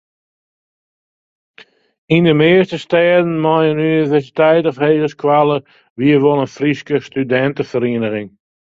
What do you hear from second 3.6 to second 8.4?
in universiteit of hegeskoalle wie wol in Fryske studinteferiening.